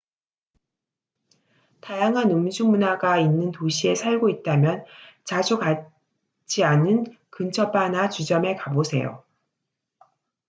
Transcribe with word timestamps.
다양한 1.81 2.31
음주 2.31 2.65
문화가 2.65 3.19
있는 3.19 3.51
도시에 3.51 3.93
살고 3.93 4.29
있다면 4.29 4.83
자주 5.25 5.59
가지 5.59 6.63
않은 6.63 7.05
근처 7.29 7.69
바나 7.69 8.09
주점에 8.09 8.55
가보세요 8.55 9.23